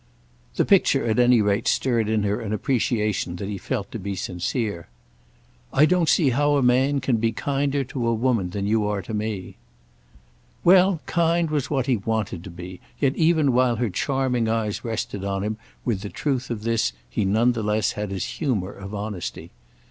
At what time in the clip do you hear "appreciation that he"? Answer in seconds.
2.53-3.59